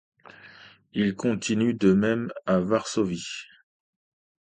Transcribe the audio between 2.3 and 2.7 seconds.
à